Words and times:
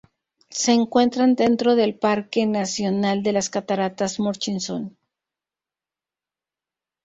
Se 0.49 0.71
encuentran 0.71 1.35
dentro 1.35 1.75
del 1.75 1.93
parque 1.93 2.47
nacional 2.47 3.21
de 3.21 3.33
las 3.33 3.51
Cataratas 3.51 4.19
Murchison. 4.19 4.97